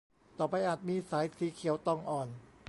[0.39, 2.27] ต่อไปอาจมีสายสีเขียวตองอ่อน